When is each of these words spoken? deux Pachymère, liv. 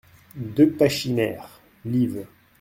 deux 0.35 0.65
Pachymère, 0.71 1.61
liv. 1.85 2.25